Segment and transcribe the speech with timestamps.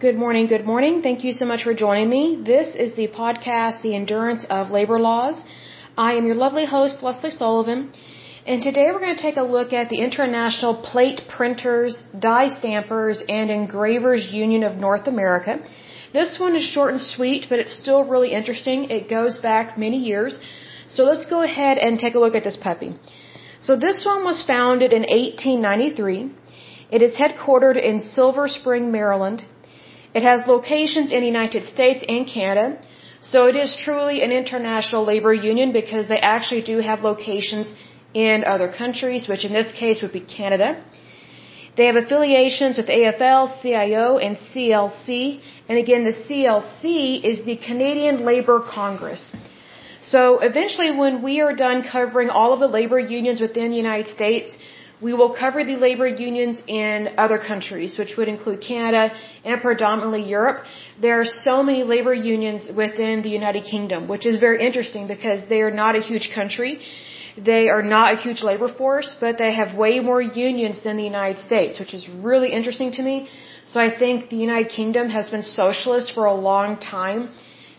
[0.00, 1.02] Good morning, good morning.
[1.02, 2.40] Thank you so much for joining me.
[2.40, 5.42] This is the podcast, The Endurance of Labor Laws.
[5.96, 7.90] I am your lovely host, Lesley Sullivan,
[8.46, 13.24] and today we're going to take a look at the International Plate Printers, Die Stampers,
[13.28, 15.58] and Engravers Union of North America.
[16.12, 18.90] This one is short and sweet, but it's still really interesting.
[18.90, 20.38] It goes back many years.
[20.86, 22.94] So let's go ahead and take a look at this puppy.
[23.58, 26.30] So this one was founded in 1893.
[26.92, 29.42] It is headquartered in Silver Spring, Maryland.
[30.18, 32.66] It has locations in the United States and Canada.
[33.32, 37.66] So it is truly an international labor union because they actually do have locations
[38.26, 40.68] in other countries, which in this case would be Canada.
[41.76, 45.12] They have affiliations with AFL, CIO, and CLC.
[45.68, 46.88] And again, the CLC
[47.30, 49.22] is the Canadian Labor Congress.
[50.12, 54.08] So eventually when we are done covering all of the labor unions within the United
[54.18, 54.56] States,
[55.00, 60.22] we will cover the labor unions in other countries, which would include Canada and predominantly
[60.22, 60.64] Europe.
[61.00, 65.48] There are so many labor unions within the United Kingdom, which is very interesting because
[65.48, 66.80] they are not a huge country.
[67.36, 71.04] They are not a huge labor force, but they have way more unions than the
[71.04, 73.28] United States, which is really interesting to me.
[73.66, 77.30] So I think the United Kingdom has been socialist for a long time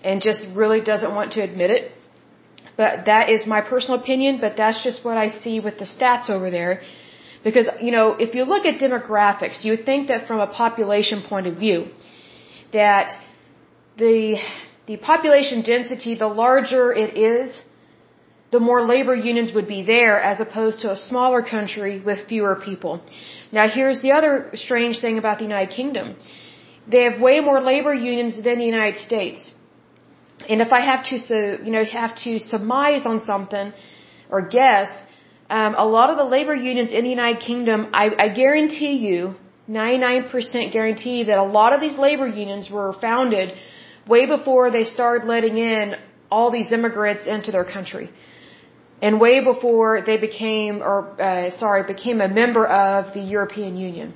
[0.04, 1.92] and just really doesn't want to admit it.
[2.78, 6.30] But that is my personal opinion, but that's just what I see with the stats
[6.30, 6.82] over there.
[7.44, 11.22] Because, you know, if you look at demographics, you would think that from a population
[11.22, 11.88] point of view,
[12.74, 13.16] that
[13.98, 14.38] the,
[14.88, 17.62] the population density, the larger it is,
[18.52, 22.56] the more labor unions would be there as opposed to a smaller country with fewer
[22.56, 23.02] people.
[23.52, 26.16] Now here's the other strange thing about the United Kingdom.
[26.88, 29.54] They have way more labor unions than the United States.
[30.48, 31.16] And if I have to,
[31.64, 33.74] you know, have to surmise on something
[34.32, 35.06] or guess,
[35.50, 39.36] um, a lot of the labor unions in the United Kingdom, I, I guarantee you,
[39.68, 43.54] 99% guarantee that a lot of these labor unions were founded
[44.08, 45.96] way before they started letting in
[46.32, 48.10] all these immigrants into their country.
[49.02, 54.14] And way before they became, or, uh, sorry, became a member of the European Union.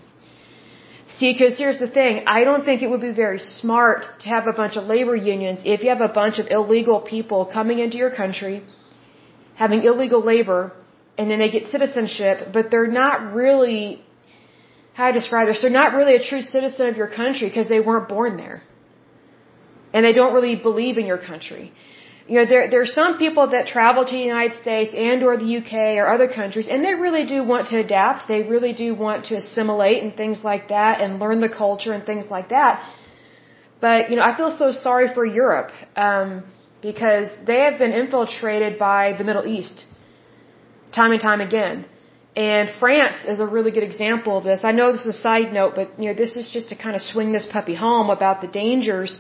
[1.17, 4.47] See, because here's the thing, I don't think it would be very smart to have
[4.47, 7.97] a bunch of labor unions if you have a bunch of illegal people coming into
[7.97, 8.63] your country,
[9.55, 10.73] having illegal labor,
[11.17, 14.03] and then they get citizenship, but they're not really,
[14.93, 17.79] how to describe this, they're not really a true citizen of your country because they
[17.79, 18.61] weren't born there.
[19.93, 21.71] And they don't really believe in your country.
[22.27, 25.35] You know, there, there are some people that travel to the United States and or
[25.37, 28.27] the UK or other countries and they really do want to adapt.
[28.27, 32.05] They really do want to assimilate and things like that and learn the culture and
[32.05, 32.81] things like that.
[33.81, 36.45] But, you know, I feel so sorry for Europe, um,
[36.81, 39.85] because they have been infiltrated by the Middle East
[40.93, 41.85] time and time again.
[42.35, 44.61] And France is a really good example of this.
[44.63, 46.95] I know this is a side note, but you know, this is just to kind
[46.95, 49.19] of swing this puppy home about the dangers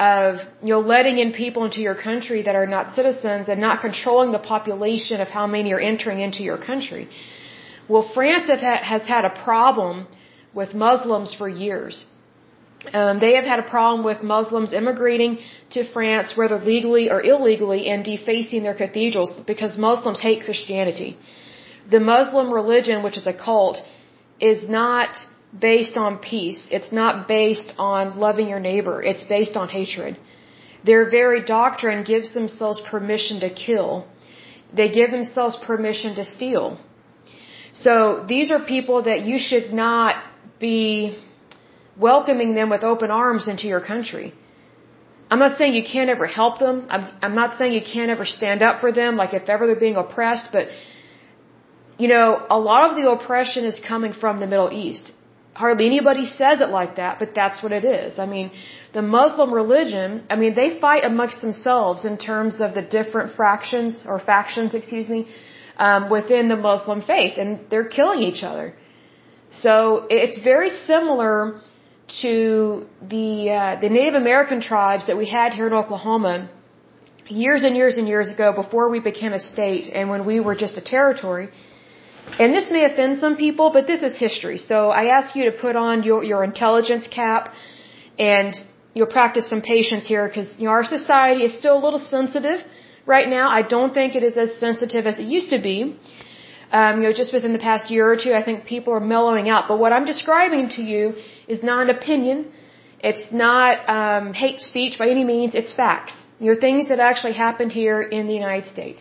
[0.00, 3.82] of you know letting in people into your country that are not citizens and not
[3.82, 7.08] controlling the population of how many are entering into your country.
[7.88, 10.08] Well, France has had a problem
[10.54, 12.06] with Muslims for years.
[12.92, 15.38] Um, they have had a problem with Muslims immigrating
[15.70, 21.18] to France, whether legally or illegally, and defacing their cathedrals because Muslims hate Christianity.
[21.90, 23.82] The Muslim religion, which is a cult,
[24.40, 25.10] is not
[25.58, 26.68] based on peace.
[26.70, 29.02] It's not based on loving your neighbor.
[29.02, 30.18] It's based on hatred.
[30.84, 34.06] Their very doctrine gives themselves permission to kill.
[34.72, 36.78] They give themselves permission to steal.
[37.72, 40.14] So these are people that you should not
[40.58, 41.18] be
[42.08, 44.28] welcoming them with open arms into your country.
[45.30, 46.76] I'm not saying you can't ever help them.
[46.94, 49.84] I'm, I'm not saying you can't ever stand up for them, like if ever they're
[49.88, 50.66] being oppressed, but,
[52.02, 52.26] you know,
[52.58, 55.12] a lot of the oppression is coming from the Middle East.
[55.62, 58.18] Hardly anybody says it like that, but that's what it is.
[58.24, 58.50] I mean,
[58.98, 64.04] the Muslim religion, I mean, they fight amongst themselves in terms of the different fractions,
[64.10, 65.20] or factions, excuse me,
[65.86, 68.74] um, within the Muslim faith, and they're killing each other.
[69.50, 71.60] So it's very similar
[72.22, 76.48] to the uh, the Native American tribes that we had here in Oklahoma
[77.30, 80.56] years and years and years ago before we became a state and when we were
[80.56, 81.48] just a territory.
[82.38, 84.58] And this may offend some people, but this is history.
[84.58, 87.52] So I ask you to put on your, your intelligence cap
[88.18, 88.54] and
[88.94, 92.60] you'll practice some patience here because you know, our society is still a little sensitive
[93.06, 93.48] right now.
[93.48, 95.96] I don't think it is as sensitive as it used to be.
[96.72, 99.48] Um, you know, just within the past year or two, I think people are mellowing
[99.48, 99.64] out.
[99.66, 101.14] But what I'm describing to you
[101.54, 102.38] is not an opinion.
[103.08, 105.54] It's not um, hate speech by any means.
[105.60, 106.14] It's facts.
[106.38, 109.00] You know, things that actually happened here in the United States.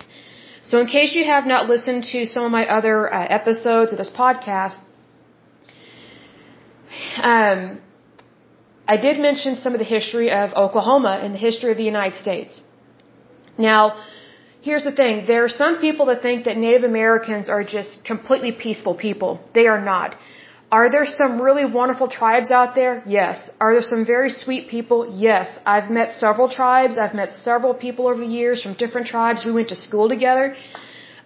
[0.69, 3.97] So in case you have not listened to some of my other uh, episodes of
[3.97, 4.79] this podcast,
[7.33, 7.61] um,
[8.93, 12.17] I did mention some of the history of Oklahoma and the history of the United
[12.25, 12.61] States.
[13.57, 13.81] Now,
[14.61, 15.25] here's the thing.
[15.27, 19.31] There are some people that think that Native Americans are just completely peaceful people.
[19.53, 20.15] They are not.
[20.71, 23.01] Are there some really wonderful tribes out there?
[23.06, 23.50] Yes.
[23.60, 25.00] Are there some very sweet people?
[25.27, 25.51] Yes.
[25.66, 26.98] I've met several tribes.
[26.98, 29.45] I've met several people over the years from different tribes.
[29.45, 30.56] We went to school together.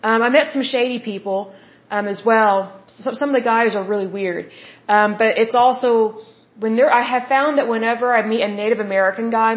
[0.01, 1.54] Um, I met some shady people
[1.92, 2.81] um, as well.
[2.88, 4.50] Some, some of the guys are really weird.
[4.88, 6.22] Um, but it's also
[6.60, 9.56] when there, I have found that whenever I meet a Native American guy,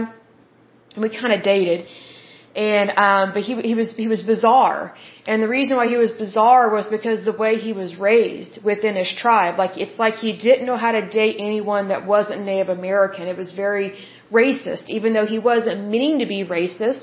[1.01, 1.87] we kind of dated,
[2.57, 4.95] and um, but he he was he was bizarre,
[5.27, 8.97] and the reason why he was bizarre was because the way he was raised within
[8.97, 9.59] his tribe.
[9.59, 13.29] Like it's like he didn't know how to date anyone that wasn't Native American.
[13.29, 13.89] It was very
[14.33, 17.03] racist, even though he wasn't meaning to be racist.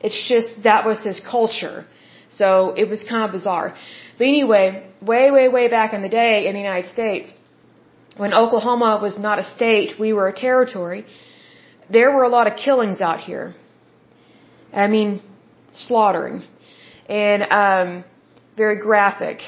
[0.00, 1.86] It's just that was his culture.
[2.28, 3.74] So it was kind of bizarre.
[4.18, 7.32] But anyway, way, way, way back in the day in the United States,
[8.16, 11.06] when Oklahoma was not a state, we were a territory,
[11.88, 13.54] there were a lot of killings out here.
[14.72, 15.20] I mean,
[15.72, 16.42] slaughtering.
[17.08, 18.04] And, um,
[18.56, 19.40] very graphic,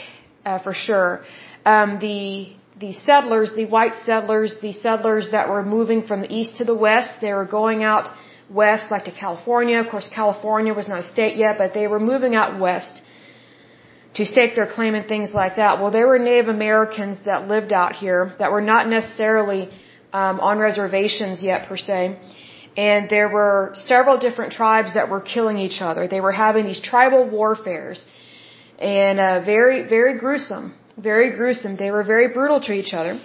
[0.44, 1.22] uh, for sure.
[1.64, 6.56] Um, the, the settlers, the white settlers, the settlers that were moving from the east
[6.58, 8.08] to the west, they were going out
[8.50, 9.78] west, like to California.
[9.80, 13.02] Of course, California was not a state yet, but they were moving out west
[14.14, 15.80] to stake their claim and things like that.
[15.80, 19.70] Well, there were Native Americans that lived out here that were not necessarily
[20.12, 22.18] um, on reservations yet per se.
[22.76, 26.08] And there were several different tribes that were killing each other.
[26.08, 28.04] They were having these tribal warfares.
[28.78, 30.74] And uh, very, very gruesome.
[30.96, 31.76] Very gruesome.
[31.76, 33.20] They were very brutal to each other.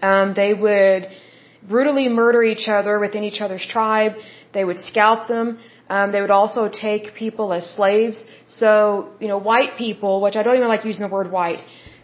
[0.00, 1.08] Um, they would
[1.68, 4.12] brutally murder each other within each other's tribe.
[4.52, 5.58] They would scalp them.
[5.88, 8.24] Um, they would also take people as slaves.
[8.46, 11.60] So, you know, white people, which I don't even like using the word white,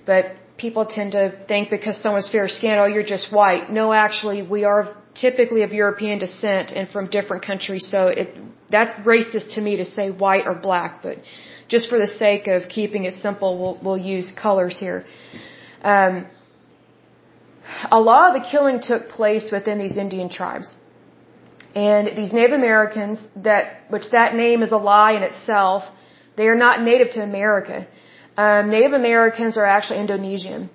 [0.07, 0.25] but
[0.59, 3.71] people tend to think because someone's fair skinned, oh, you're just white.
[3.71, 7.87] No, actually, we are typically of European descent and from different countries.
[7.89, 8.29] So it,
[8.71, 11.19] that's racist to me to say white or black, but
[11.69, 15.05] just for the sake of keeping it simple, we'll, we'll use colors here.
[15.83, 16.27] Um,
[17.91, 20.69] a lot of the killing took place within these Indian tribes.
[21.75, 25.85] And these Native Americans, that which that name is a lie in itself,
[26.37, 27.87] they are not native to America.
[28.44, 30.70] Um, native Americans are actually Indonesian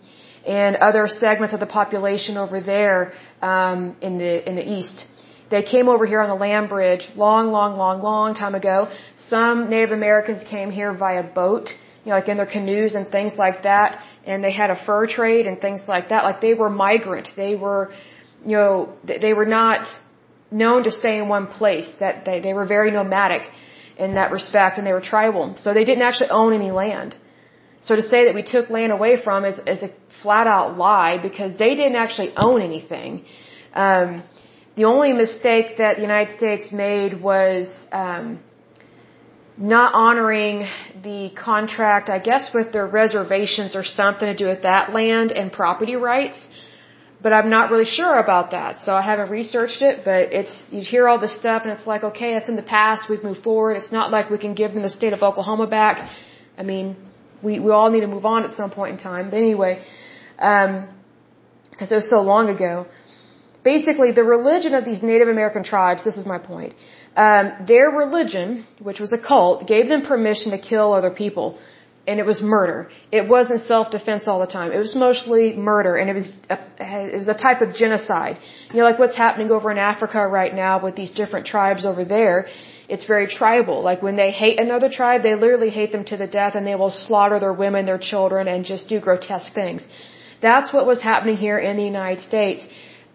[0.46, 5.06] and other segments of the population over there um, in the in the east.
[5.54, 8.78] They came over here on the land bridge long, long, long, long time ago.
[9.30, 11.70] Some Native Americans came here via boat,
[12.04, 13.90] you know, like in their canoes and things like that,
[14.26, 16.26] and they had a fur trade and things like that.
[16.30, 17.30] Like they were migrant.
[17.44, 17.94] They were,
[18.46, 19.88] you know, they were not
[20.52, 23.44] known to stay in one place, that they, they were very nomadic
[23.98, 25.56] in that respect, and they were tribal.
[25.64, 27.16] So they didn't actually own any land.
[27.86, 29.92] So to say that we took land away from is, is a
[30.22, 33.26] flat out lie because they didn't actually own anything.
[33.74, 34.24] Um,
[34.76, 38.40] the only mistake that the United States made was um,
[39.58, 40.68] not honoring
[41.04, 45.52] the contract, I guess, with their reservations or something to do with that land and
[45.52, 46.40] property rights
[47.24, 48.82] but I'm not really sure about that.
[48.86, 52.04] So I haven't researched it, but it's, you hear all this stuff and it's like,
[52.04, 53.78] okay, it's in the past, we've moved forward.
[53.78, 56.10] It's not like we can give them the state of Oklahoma back.
[56.58, 56.98] I mean,
[57.44, 59.30] we, we all need to move on at some point in time.
[59.30, 59.84] But anyway,
[60.40, 60.88] um,
[61.70, 62.88] because it was so long ago.
[63.64, 66.74] Basically, the religion of these Native American tribes, this is my point,
[67.16, 71.58] um, their religion, which was a cult, gave them permission to kill other people
[72.06, 72.92] and it was murder.
[73.12, 74.72] It wasn't self-defense all the time.
[74.72, 76.58] It was mostly murder, and it was a,
[77.14, 78.38] it was a type of genocide.
[78.72, 82.04] You know, like what's happening over in Africa right now with these different tribes over
[82.04, 82.48] there.
[82.94, 83.78] It's very tribal.
[83.90, 86.78] Like when they hate another tribe, they literally hate them to the death, and they
[86.82, 89.82] will slaughter their women, their children, and just do grotesque things.
[90.48, 92.62] That's what was happening here in the United States.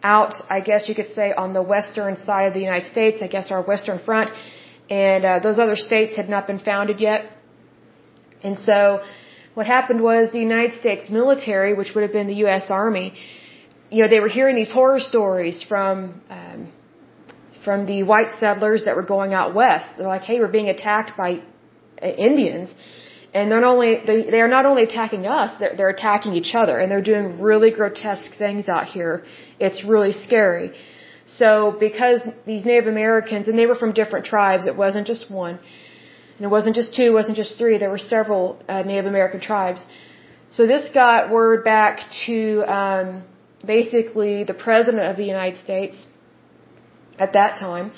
[0.03, 3.29] Out, I guess you could say, on the western side of the United States, I
[3.35, 4.31] guess our western front,
[5.07, 7.21] and uh, those other states had not been founded yet
[8.43, 9.03] and so
[9.55, 12.71] what happened was the United States military, which would have been the U.S.
[12.71, 13.15] Army,
[13.91, 16.69] you know, they were hearing these horror stories from, um,
[17.69, 19.89] from the white settlers that were going out west.
[19.97, 21.31] They're like, hey, we're being attacked by
[22.07, 22.69] uh, Indians.
[23.37, 26.53] And they're not only, they, they are not only attacking us, they're, they're attacking each
[26.61, 26.77] other.
[26.81, 29.15] And they're doing really grotesque things out here.
[29.67, 30.69] It's really scary.
[31.41, 31.49] So
[31.87, 32.21] because
[32.51, 35.57] these Native Americans, and they were from different tribes, it wasn't just one,
[36.37, 39.41] and it wasn't just two, it wasn't just three, there were several uh, Native American
[39.51, 39.81] tribes.
[40.57, 41.95] So this got word back
[42.27, 42.39] to
[42.79, 43.09] um,
[43.75, 45.99] basically the President of the United States
[47.19, 47.93] at that time.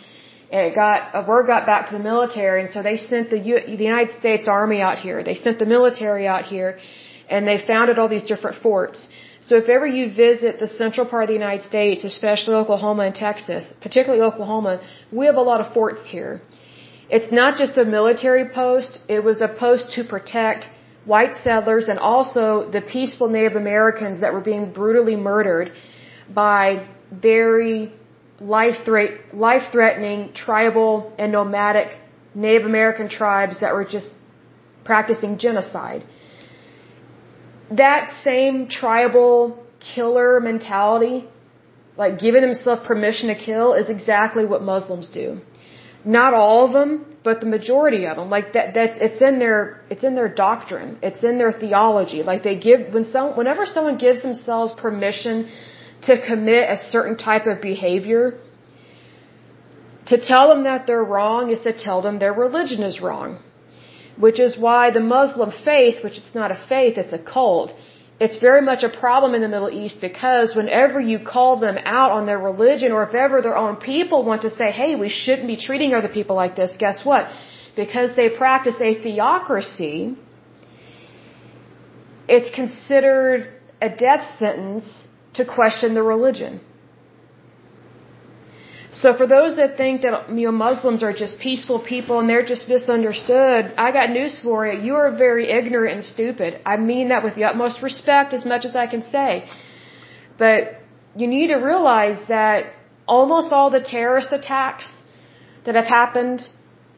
[0.53, 3.39] And it got, a word got back to the military, and so they sent the,
[3.39, 5.23] U, the United States Army out here.
[5.23, 6.79] They sent the military out here,
[7.29, 9.09] and they founded all these different forts.
[9.43, 13.15] So if ever you visit the central part of the United States, especially Oklahoma and
[13.15, 14.81] Texas, particularly Oklahoma,
[15.13, 16.43] we have a lot of forts here.
[17.09, 20.69] It's not just a military post, it was a post to protect
[21.05, 25.73] white settlers and also the peaceful Native Americans that were being brutally murdered
[26.29, 27.93] by very
[28.41, 31.99] life-threatening tribal and nomadic
[32.35, 34.11] Native American tribes that were just
[34.85, 36.05] practicing genocide.
[37.71, 39.63] That same tribal
[39.95, 41.29] killer mentality,
[41.97, 45.41] like giving himself permission to kill, is exactly what Muslims do.
[46.05, 48.31] Not all of them, but the majority of them.
[48.31, 50.99] Like that, that's it's in their it's in their doctrine.
[51.03, 52.23] It's in their theology.
[52.23, 55.51] Like they give when some whenever someone gives themselves permission
[56.03, 58.39] to commit a certain type of behavior,
[60.07, 63.39] to tell them that they're wrong is to tell them their religion is wrong.
[64.19, 67.73] Which is why the Muslim faith, which it's not a faith, it's a cult,
[68.25, 72.11] it's very much a problem in the Middle East because whenever you call them out
[72.13, 75.49] on their religion or if ever their own people want to say, hey, we shouldn't
[75.49, 77.31] be treating other people like this, guess what?
[77.77, 80.17] Because they practice a theocracy,
[82.29, 83.49] it's considered
[83.81, 86.61] a death sentence to question the religion.
[88.93, 92.45] So for those that think that you know Muslims are just peaceful people and they're
[92.45, 94.81] just misunderstood, I got news for you.
[94.87, 96.61] You are very ignorant and stupid.
[96.67, 99.49] I mean that with the utmost respect as much as I can say.
[100.39, 100.81] But
[101.15, 102.73] you need to realize that
[103.07, 104.93] almost all the terrorist attacks
[105.65, 106.43] that have happened,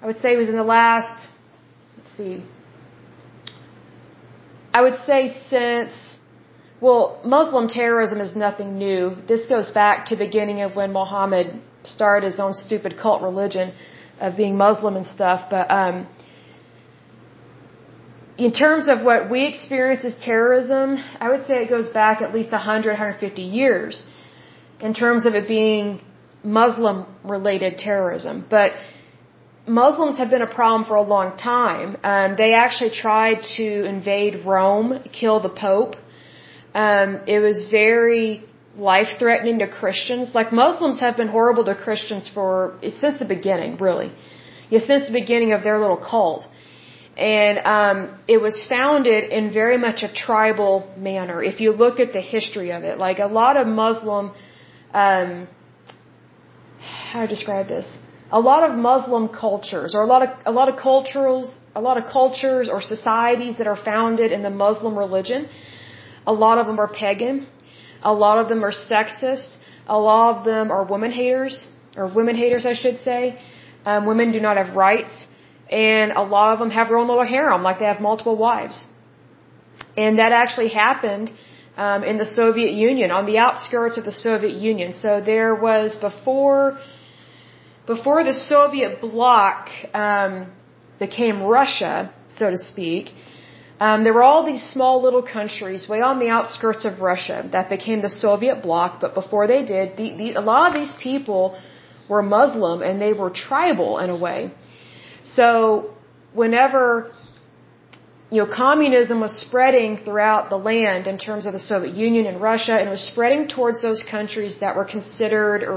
[0.00, 1.28] I would say within the last
[1.98, 2.42] let's see
[4.74, 6.11] I would say since
[6.82, 9.16] well, Muslim terrorism is nothing new.
[9.28, 11.46] This goes back to the beginning of when Muhammad
[11.84, 13.72] started his own stupid cult religion
[14.20, 15.40] of being Muslim and stuff.
[15.48, 16.08] But um,
[18.36, 22.34] in terms of what we experience as terrorism, I would say it goes back at
[22.34, 24.04] least 100, 150 years
[24.80, 26.00] in terms of it being
[26.42, 28.44] Muslim related terrorism.
[28.50, 28.72] But
[29.68, 31.96] Muslims have been a problem for a long time.
[32.02, 35.94] Um, they actually tried to invade Rome, kill the Pope.
[36.74, 38.44] Um, it was very
[38.76, 40.34] life threatening to Christians.
[40.34, 44.12] Like Muslims have been horrible to Christians for since the beginning, really.
[44.70, 46.48] Yeah, since the beginning of their little cult.
[47.16, 51.42] And um, it was founded in very much a tribal manner.
[51.42, 54.32] If you look at the history of it, like a lot of Muslim,
[54.94, 55.46] um,
[56.80, 57.86] how do I describe this?
[58.30, 61.98] A lot of Muslim cultures, or a lot of a lot of cultures, a lot
[61.98, 65.50] of cultures or societies that are founded in the Muslim religion,
[66.26, 67.46] a lot of them are pagan
[68.02, 69.56] a lot of them are sexist.
[69.86, 73.38] A lot of them are women haters, or women haters, I should say.
[73.84, 75.26] Um, women do not have rights.
[75.70, 78.84] And a lot of them have their own little harem, like they have multiple wives.
[79.96, 81.32] And that actually happened
[81.76, 84.92] um, in the Soviet Union, on the outskirts of the Soviet Union.
[84.92, 86.78] So there was before,
[87.86, 90.52] before the Soviet bloc um,
[90.98, 93.12] became Russia, so to speak,
[93.84, 97.68] um, there were all these small little countries way on the outskirts of Russia that
[97.76, 101.44] became the Soviet bloc, but before they did, the, the, a lot of these people
[102.08, 104.38] were Muslim and they were tribal in a way.
[105.24, 105.46] So
[106.32, 107.12] whenever
[108.30, 112.40] you know communism was spreading throughout the land in terms of the Soviet Union and
[112.40, 115.76] Russia, and it was spreading towards those countries that were considered or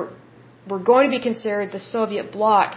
[0.70, 2.70] were going to be considered the Soviet bloc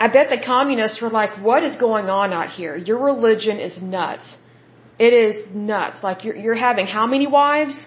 [0.00, 2.76] I bet the communists were like, what is going on out here?
[2.76, 4.36] Your religion is nuts.
[4.98, 6.02] It is nuts.
[6.02, 7.86] Like you're, you're having how many wives?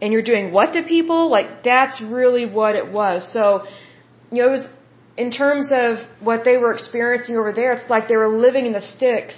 [0.00, 1.30] And you're doing what to people?
[1.30, 3.32] Like that's really what it was.
[3.32, 3.66] So,
[4.30, 4.68] you know, it was,
[5.16, 8.72] in terms of what they were experiencing over there, it's like they were living in
[8.72, 9.36] the sticks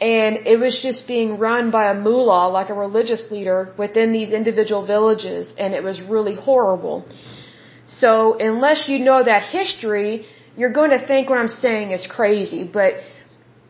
[0.00, 4.30] and it was just being run by a mullah, like a religious leader, within these
[4.30, 7.04] individual villages, and it was really horrible.
[7.86, 10.26] So, unless you know that history,
[10.56, 12.94] you're going to think what I'm saying is crazy, but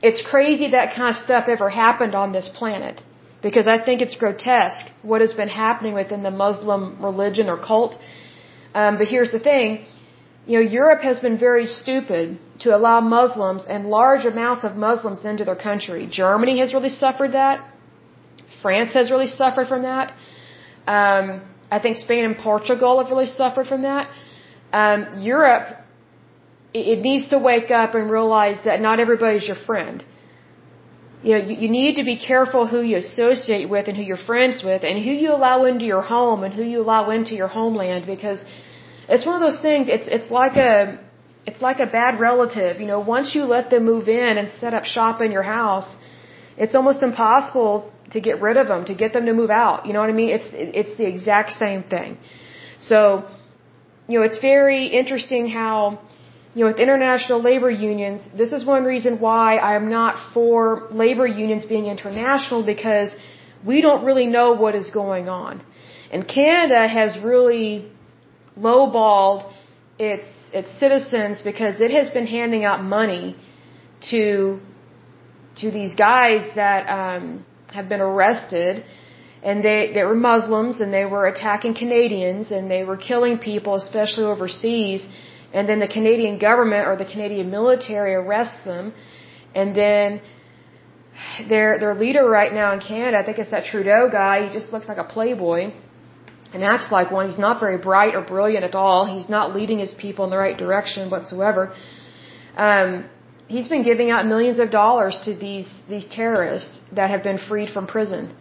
[0.03, 3.03] it's crazy that kind of stuff ever happened on this planet.
[3.41, 7.97] Because I think it's grotesque what has been happening within the Muslim religion or cult.
[8.75, 9.85] Um, but here's the thing.
[10.47, 15.25] You know, Europe has been very stupid to allow Muslims and large amounts of Muslims
[15.25, 16.09] into their country.
[16.11, 17.65] Germany has really suffered that.
[18.63, 20.13] France has really suffered from that.
[20.87, 24.11] Um, I think Spain and Portugal have really suffered from that.
[24.73, 25.77] Um, Europe
[26.75, 30.05] it needs to wake up and realize that not everybody's your friend.
[31.23, 34.25] You know, you, you need to be careful who you associate with and who you're
[34.33, 37.49] friends with and who you allow into your home and who you allow into your
[37.49, 38.45] homeland because
[39.09, 40.99] it's one of those things, it's, it's like a,
[41.47, 42.81] it's like a bad relative.
[42.81, 45.89] You know, once you let them move in and set up shop in your house,
[46.57, 49.87] it's almost impossible to get rid of them, to get them to move out.
[49.87, 50.31] You know what I mean?
[50.39, 52.19] It's it's the exact same thing.
[52.81, 53.01] So,
[54.09, 56.01] you know, it's very interesting how
[56.59, 60.89] you know, with international labor unions, this is one reason why I am not for
[60.91, 63.11] labor unions being international because
[63.65, 65.63] we don't really know what is going on.
[66.11, 67.69] And Canada has really
[68.59, 69.41] lowballed
[70.01, 73.37] its its citizens because it has been handing out money
[74.11, 74.59] to
[75.61, 77.47] to these guys that um,
[77.77, 78.85] have been arrested,
[79.45, 83.77] and they they were Muslims and they were attacking Canadians and they were killing people,
[83.77, 85.07] especially overseas
[85.53, 88.93] and then the Canadian government or the Canadian military arrests them,
[89.55, 90.21] and then
[91.49, 94.47] their their leader right now in Canada, I think it's that Trudeau guy.
[94.47, 95.73] He just looks like a playboy
[96.53, 97.27] and acts like one.
[97.27, 99.05] He's not very bright or brilliant at all.
[99.15, 101.75] He's not leading his people in the right direction whatsoever.
[102.57, 103.09] Um,
[103.47, 107.71] he's been giving out millions of dollars to these these terrorists that have been freed
[107.71, 108.35] from prison.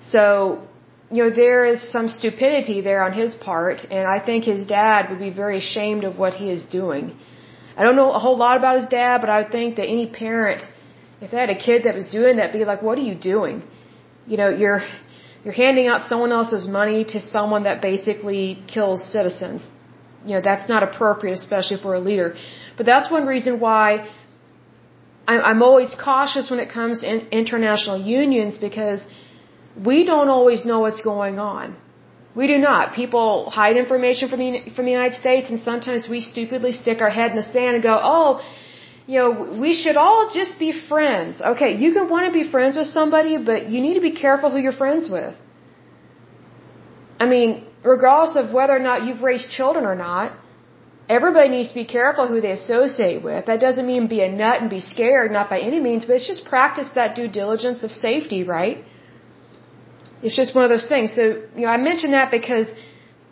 [0.00, 0.62] So
[1.10, 5.08] you know, there is some stupidity there on his part, and I think his dad
[5.10, 7.16] would be very ashamed of what he is doing.
[7.76, 10.06] I don't know a whole lot about his dad, but I would think that any
[10.08, 10.62] parent,
[11.20, 13.62] if they had a kid that was doing that, be like, what are you doing?
[14.26, 14.82] You know, you're,
[15.44, 19.62] you're handing out someone else's money to someone that basically kills citizens.
[20.24, 22.34] You know, that's not appropriate, especially for a leader.
[22.76, 24.08] But that's one reason why
[25.28, 27.06] I'm always cautious when it comes to
[27.42, 29.04] international unions because
[29.84, 31.76] we don't always know what's going on.
[32.34, 32.94] We do not.
[32.94, 37.10] People hide information from the, from the United States, and sometimes we stupidly stick our
[37.10, 38.40] head in the sand and go, oh,
[39.06, 41.40] you know, we should all just be friends.
[41.40, 44.50] Okay, you can want to be friends with somebody, but you need to be careful
[44.50, 45.34] who you're friends with.
[47.18, 50.32] I mean, regardless of whether or not you've raised children or not,
[51.08, 53.46] everybody needs to be careful who they associate with.
[53.46, 56.26] That doesn't mean be a nut and be scared, not by any means, but it's
[56.26, 58.84] just practice that due diligence of safety, right?
[60.22, 61.14] It's just one of those things.
[61.14, 61.22] So,
[61.56, 62.68] you know, I mention that because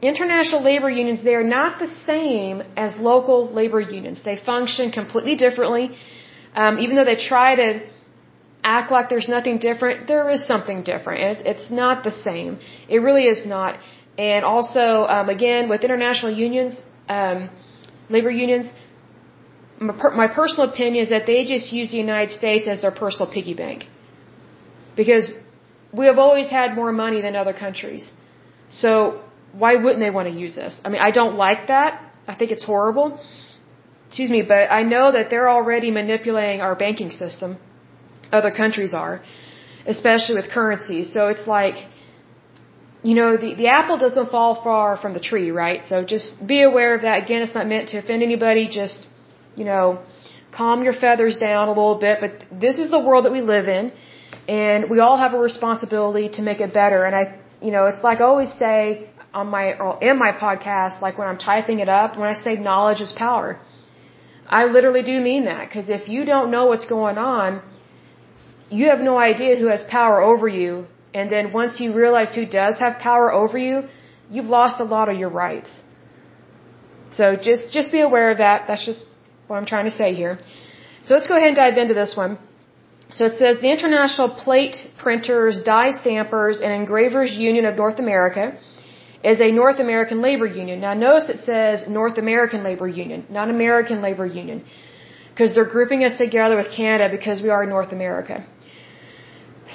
[0.02, 4.22] international labor unions, they are not the same as local labor unions.
[4.22, 5.96] They function completely differently.
[6.54, 7.68] Um, even though they try to
[8.62, 11.20] act like there's nothing different, there is something different.
[11.30, 12.58] It's, it's not the same.
[12.88, 13.78] It really is not.
[14.16, 17.50] And also, um, again, with international unions, um,
[18.08, 18.72] labor unions,
[19.80, 22.92] my, per, my personal opinion is that they just use the United States as their
[22.92, 23.86] personal piggy bank.
[24.96, 25.34] Because
[25.98, 28.10] we have always had more money than other countries.
[28.68, 28.90] So
[29.52, 30.80] why wouldn't they want to use us?
[30.84, 32.00] I mean, I don't like that.
[32.26, 33.08] I think it's horrible.
[34.08, 37.58] Excuse me, but I know that they're already manipulating our banking system.
[38.32, 39.22] Other countries are,
[39.86, 41.04] especially with currency.
[41.04, 41.76] So it's like,
[43.02, 45.80] you know, the, the apple doesn't fall far from the tree, right?
[45.90, 47.22] So just be aware of that.
[47.24, 48.66] Again, it's not meant to offend anybody.
[48.68, 49.06] Just,
[49.56, 50.02] you know,
[50.52, 52.18] calm your feathers down a little bit.
[52.24, 52.32] But
[52.66, 53.92] this is the world that we live in
[54.48, 57.04] and we all have a responsibility to make it better.
[57.04, 61.00] And I, you know, it's like I always say on my, or in my podcast,
[61.00, 63.60] like when I'm typing it up, when I say knowledge is power,
[64.46, 65.68] I literally do mean that.
[65.68, 67.62] Because if you don't know what's going on,
[68.70, 70.86] you have no idea who has power over you.
[71.14, 73.84] And then once you realize who does have power over you,
[74.30, 75.70] you've lost a lot of your rights.
[77.14, 78.64] So just, just be aware of that.
[78.66, 79.04] That's just
[79.46, 80.38] what I'm trying to say here.
[81.04, 82.38] So let's go ahead and dive into this one.
[83.16, 88.58] So it says the International Plate Printers, Die Stampers, and Engravers Union of North America
[89.22, 90.80] is a North American labor union.
[90.80, 94.64] Now notice it says North American Labor Union, not American Labor Union,
[95.30, 98.44] because they're grouping us together with Canada because we are North America.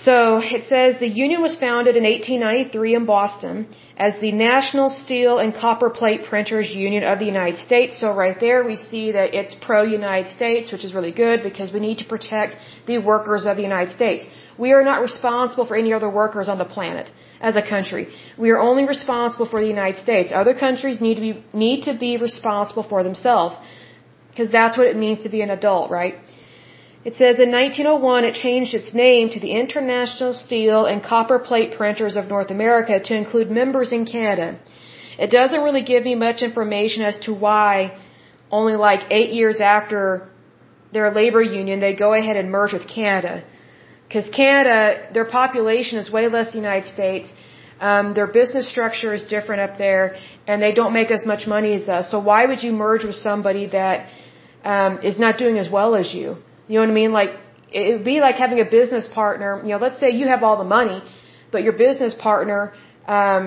[0.06, 5.40] So it says the union was founded in 1893 in Boston as the National Steel
[5.40, 8.00] and Copper Plate Printers Union of the United States.
[8.00, 11.82] So right there we see that it's pro-United States, which is really good because we
[11.88, 14.26] need to protect the workers of the United States.
[14.58, 18.08] We are not responsible for any other workers on the planet as a country.
[18.38, 20.32] We are only responsible for the United States.
[20.34, 21.34] Other countries need to be,
[21.68, 23.58] need to be responsible for themselves
[24.30, 26.16] because that's what it means to be an adult, right?
[27.06, 31.72] It says in 1901 it changed its name to the International Steel and Copper Plate
[31.78, 34.60] Printers of North America to include members in Canada.
[35.18, 37.98] It doesn't really give me much information as to why
[38.52, 40.28] only like eight years after
[40.92, 43.46] their labor union they go ahead and merge with Canada.
[44.08, 47.32] Because Canada, their population is way less than the United States.
[47.80, 51.74] Um, their business structure is different up there, and they don't make as much money
[51.76, 52.12] as us.
[52.12, 54.10] So why would you merge with somebody that
[54.66, 56.38] um, is not doing as well as you?
[56.70, 57.12] You know what I mean?
[57.20, 57.32] Like,
[57.72, 59.50] it would be like having a business partner.
[59.66, 61.00] You know, let's say you have all the money,
[61.52, 62.74] but your business partner,
[63.18, 63.44] um,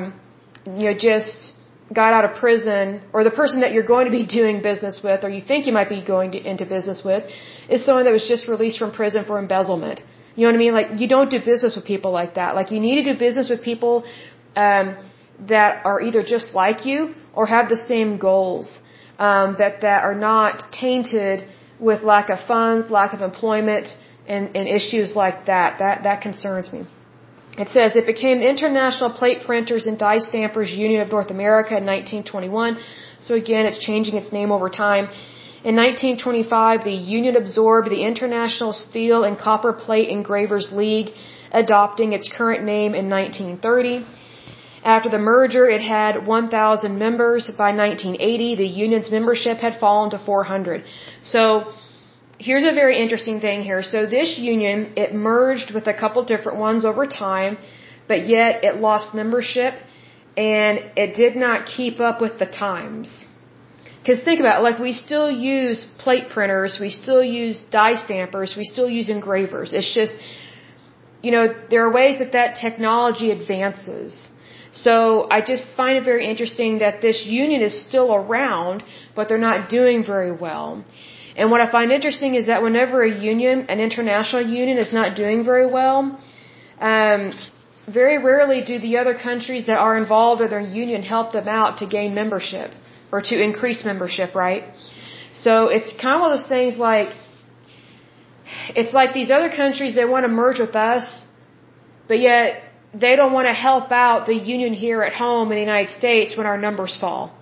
[0.67, 1.53] you know, just
[2.01, 5.25] got out of prison, or the person that you're going to be doing business with,
[5.25, 7.23] or you think you might be going to, into business with,
[7.69, 10.01] is someone that was just released from prison for embezzlement.
[10.35, 10.75] You know what I mean?
[10.81, 12.55] Like you don't do business with people like that.
[12.55, 14.05] Like you need to do business with people
[14.57, 14.97] um,
[15.55, 18.81] that are either just like you or have the same goals.
[19.19, 21.47] Um, that that are not tainted
[21.89, 23.87] with lack of funds, lack of employment,
[24.35, 25.79] and, and issues like that.
[25.83, 26.83] That that concerns me.
[27.65, 31.73] It says it became the International Plate Printers and Die Stampers Union of North America
[31.81, 32.79] in 1921.
[33.27, 35.05] So again, it's changing its name over time.
[35.71, 41.11] In 1925, the union absorbed the International Steel and Copper Plate Engravers League,
[41.53, 44.05] adopting its current name in 1930.
[44.85, 47.49] After the merger, it had 1,000 members.
[47.49, 50.85] By 1980, the union's membership had fallen to 400.
[51.23, 51.73] So,
[52.39, 53.83] here's a very interesting thing here.
[53.83, 57.59] So this union, it merged with a couple different ones over time,
[58.09, 59.75] but yet it lost membership
[60.37, 63.09] and it did not keep up with the times.
[64.01, 68.57] Because think about it, like we still use plate printers, we still use die stampers,
[68.57, 69.73] we still use engravers.
[69.73, 70.17] It's just,
[71.23, 74.29] you know, there are ways that that technology advances.
[74.73, 78.83] So I just find it very interesting that this union is still around,
[79.15, 80.85] but they're not doing very well.
[81.37, 85.17] And what I find interesting is that whenever a union, an international union, is not
[85.17, 86.19] doing very well,
[86.81, 87.33] um,
[87.87, 91.79] very rarely do the other countries that are involved in their union help them out
[91.79, 92.71] to gain membership
[93.11, 94.65] or to increase membership, right?
[95.35, 97.11] So it's kind of one of those things like,
[98.75, 101.25] it's like these other countries, they want to merge with us,
[102.09, 102.63] but yet
[102.95, 106.37] they don't want to help out the union here at home in the United States
[106.37, 107.35] when our numbers fall.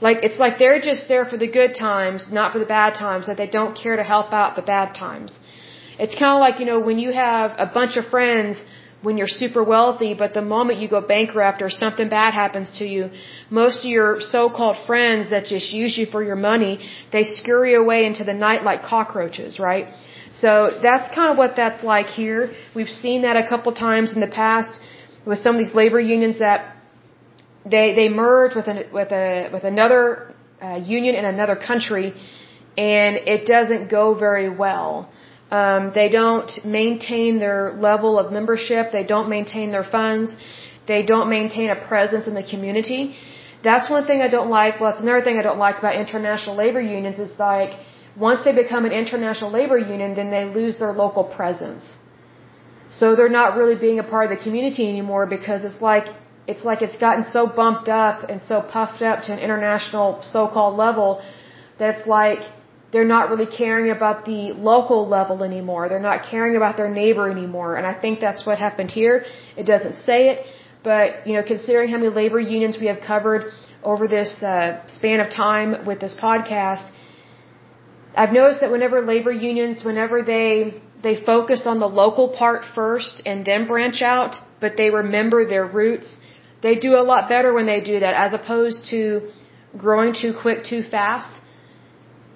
[0.00, 3.26] Like, it's like they're just there for the good times, not for the bad times,
[3.26, 5.34] that they don't care to help out the bad times.
[5.98, 8.62] It's kind of like, you know, when you have a bunch of friends
[9.02, 12.84] when you're super wealthy, but the moment you go bankrupt or something bad happens to
[12.84, 13.10] you,
[13.50, 16.72] most of your so-called friends that just use you for your money,
[17.12, 19.86] they scurry away into the night like cockroaches, right?
[20.40, 20.50] So
[20.82, 22.40] that's kind of what that's like here.
[22.74, 24.72] We've seen that a couple times in the past
[25.24, 26.76] with some of these labor unions that
[27.74, 32.14] they they merge with an with a with another uh, union in another country,
[32.76, 35.10] and it doesn't go very well.
[35.50, 38.92] Um, they don't maintain their level of membership.
[38.92, 40.36] They don't maintain their funds.
[40.86, 43.16] They don't maintain a presence in the community.
[43.62, 44.80] That's one thing I don't like.
[44.80, 47.72] Well, that's another thing I don't like about international labor unions is like
[48.18, 51.84] once they become an international labor union, then they lose their local presence.
[52.88, 56.06] So they're not really being a part of the community anymore because it's like
[56.46, 60.76] it's like it's gotten so bumped up and so puffed up to an international so-called
[60.76, 61.20] level
[61.78, 62.42] that it's like
[62.92, 65.88] they're not really caring about the local level anymore.
[65.88, 67.76] They're not caring about their neighbor anymore.
[67.76, 69.24] And I think that's what happened here.
[69.56, 70.46] It doesn't say it,
[70.84, 73.52] but you know, considering how many labor unions we have covered
[73.82, 76.84] over this uh, span of time with this podcast,
[78.20, 80.50] I've noticed that whenever labor unions, whenever they
[81.06, 85.66] they focus on the local part first and then branch out, but they remember their
[85.66, 86.16] roots,
[86.62, 89.00] they do a lot better when they do that as opposed to
[89.84, 91.40] growing too quick, too fast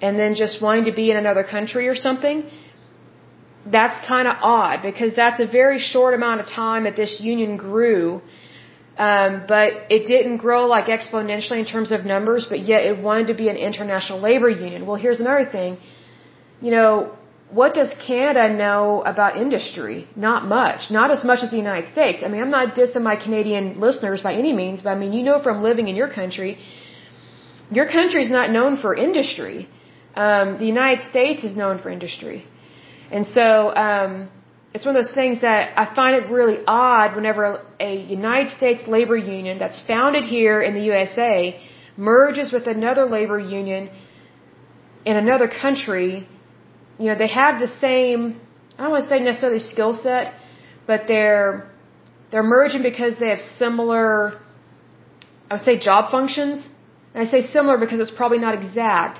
[0.01, 2.37] and then just wanting to be in another country or something,
[3.65, 7.57] that's kind of odd because that's a very short amount of time that this union
[7.57, 8.21] grew.
[8.97, 13.27] Um, but it didn't grow like exponentially in terms of numbers, but yet it wanted
[13.27, 14.85] to be an international labor union.
[14.85, 15.77] Well, here's another thing.
[16.61, 17.11] You know,
[17.49, 20.07] what does Canada know about industry?
[20.15, 20.91] Not much.
[20.91, 22.21] Not as much as the United States.
[22.23, 25.23] I mean, I'm not dissing my Canadian listeners by any means, but I mean, you
[25.23, 26.57] know from living in your country,
[27.71, 29.69] your country is not known for industry
[30.15, 32.45] um, the United States is known for industry.
[33.11, 34.29] And so um,
[34.73, 38.87] it's one of those things that I find it really odd whenever a United States
[38.87, 41.59] labor union that's founded here in the USA
[41.97, 43.89] merges with another labor union
[45.05, 46.27] in another country.
[46.97, 48.39] You know, they have the same,
[48.77, 50.33] I don't want to say necessarily skill set,
[50.87, 51.69] but they're,
[52.31, 54.39] they're merging because they have similar,
[55.49, 56.67] I would say job functions.
[57.13, 59.19] And I say similar because it's probably not exact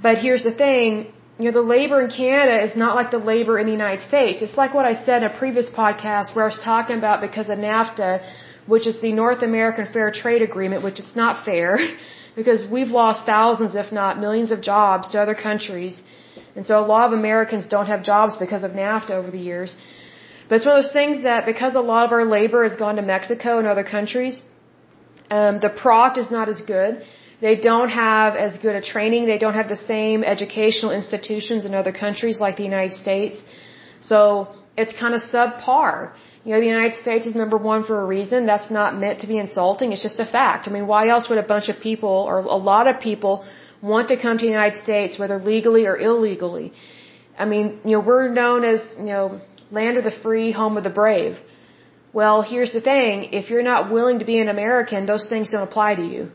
[0.00, 3.58] but here's the thing, you know, the labor in Canada is not like the labor
[3.58, 4.40] in the United States.
[4.40, 7.48] It's like what I said in a previous podcast where I was talking about because
[7.48, 8.12] of NAFTA,
[8.66, 11.78] which is the North American Fair Trade Agreement, which it's not fair
[12.36, 16.00] because we've lost thousands, if not millions of jobs to other countries.
[16.54, 19.76] And so a lot of Americans don't have jobs because of NAFTA over the years.
[20.48, 22.96] But it's one of those things that because a lot of our labor has gone
[22.96, 24.42] to Mexico and other countries,
[25.30, 27.02] um, the product is not as good.
[27.40, 29.26] They don't have as good a training.
[29.26, 33.42] They don't have the same educational institutions in other countries like the United States.
[34.00, 36.12] So it's kind of subpar.
[36.44, 38.46] You know, the United States is number one for a reason.
[38.46, 39.92] That's not meant to be insulting.
[39.92, 40.68] It's just a fact.
[40.68, 43.44] I mean, why else would a bunch of people or a lot of people
[43.80, 46.72] want to come to the United States, whether legally or illegally?
[47.38, 50.84] I mean, you know, we're known as, you know, land of the free, home of
[50.84, 51.36] the brave.
[52.12, 53.32] Well, here's the thing.
[53.32, 56.30] If you're not willing to be an American, those things don't apply to you.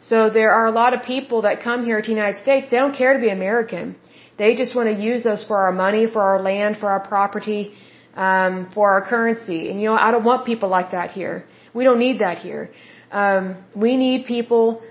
[0.00, 2.66] So there are a lot of people that come here to the United States.
[2.70, 3.96] They don't care to be American.
[4.38, 7.72] They just want to use us for our money, for our land, for our property,
[8.14, 9.70] um, for our currency.
[9.70, 11.44] And you know, I don't want people like that here.
[11.74, 12.70] We don't need that here.
[13.12, 13.44] Um,
[13.76, 14.82] we need people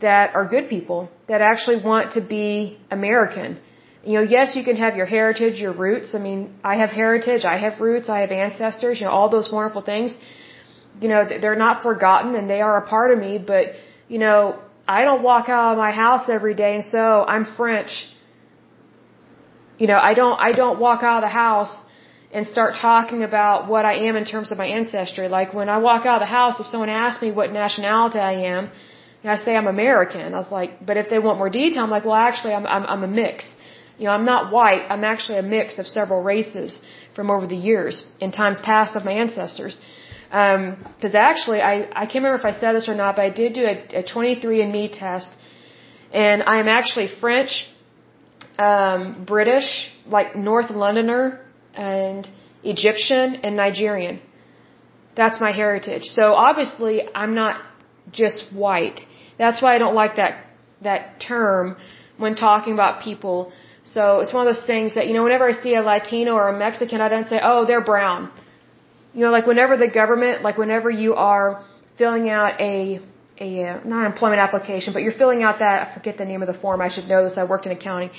[0.00, 3.58] that are good people that actually want to be American.
[4.04, 6.14] You know, yes, you can have your heritage, your roots.
[6.14, 9.50] I mean, I have heritage, I have roots, I have ancestors, you know, all those
[9.50, 10.14] wonderful things.
[11.00, 13.66] You know, they're not forgotten and they are a part of me, but,
[14.08, 17.92] you know, I don't walk out of my house every day and so I'm French.
[19.78, 21.74] You know, I don't, I don't walk out of the house
[22.32, 25.28] and start talking about what I am in terms of my ancestry.
[25.28, 28.34] Like when I walk out of the house, if someone asks me what nationality I
[28.56, 28.70] am,
[29.24, 30.34] I say I'm American.
[30.34, 32.84] I was like, but if they want more detail, I'm like, well, actually, I'm I'm,
[32.92, 33.50] I'm a mix.
[33.98, 34.84] You know, I'm not white.
[34.88, 36.80] I'm actually a mix of several races
[37.14, 39.78] from over the years in times past of my ancestors.
[40.28, 43.30] Because um, actually, I I can't remember if I said this or not, but I
[43.30, 45.28] did do a, a 23andMe test,
[46.12, 47.66] and I am actually French,
[48.58, 51.40] um, British, like North Londoner,
[51.74, 52.28] and
[52.64, 54.20] Egyptian and Nigerian.
[55.16, 56.04] That's my heritage.
[56.04, 57.62] So obviously, I'm not
[58.10, 59.00] just white.
[59.38, 60.44] That's why I don't like that
[60.82, 61.76] that term
[62.18, 63.52] when talking about people.
[63.84, 66.48] So it's one of those things that you know whenever I see a Latino or
[66.48, 68.30] a Mexican, I don't say, "Oh, they're brown."
[69.16, 71.64] You know, like whenever the government, like whenever you are
[72.00, 73.00] filling out a
[73.46, 76.48] a uh, not employment application, but you're filling out that I forget the name of
[76.52, 76.82] the form.
[76.88, 77.38] I should know this.
[77.42, 78.10] I worked in accounting,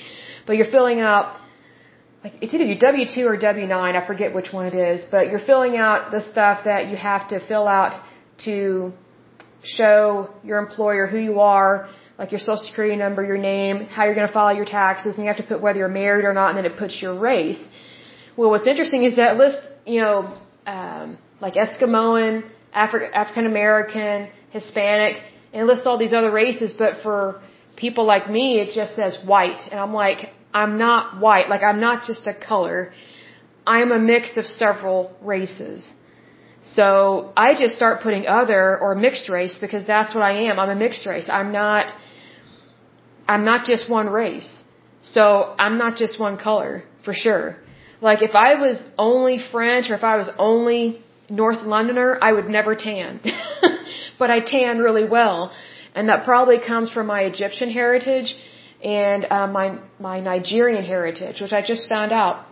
[0.46, 1.24] but you're filling out
[2.24, 3.94] like it's either your W two or W nine.
[4.00, 7.28] I forget which one it is, but you're filling out the stuff that you have
[7.28, 7.94] to fill out
[8.46, 8.56] to
[9.62, 14.18] show your employer who you are, like your social security number, your name, how you're
[14.20, 16.48] going to file your taxes, and you have to put whether you're married or not,
[16.50, 17.62] and then it puts your race.
[18.36, 19.58] Well, what's interesting is that list,
[19.94, 22.32] you know, um, like Eskimoan,
[22.84, 25.14] Afri- African American, Hispanic,
[25.52, 27.40] and it lists all these other races, but for
[27.76, 29.60] people like me, it just says white.
[29.70, 30.20] And I'm like,
[30.52, 31.48] I'm not white.
[31.54, 32.92] Like, I'm not just a color.
[33.66, 35.80] I'm a mix of several races.
[36.62, 40.58] So I just start putting other or mixed race because that's what I am.
[40.58, 41.28] I'm a mixed race.
[41.40, 41.86] I'm not,
[43.26, 44.50] I'm not just one race.
[45.00, 45.22] So
[45.64, 47.56] I'm not just one color for sure.
[48.00, 52.48] Like if I was only French or if I was only North Londoner, I would
[52.48, 53.20] never tan.
[54.18, 55.52] but I tan really well.
[55.94, 58.36] And that probably comes from my Egyptian heritage
[58.82, 62.46] and uh, my my Nigerian heritage, which I just found out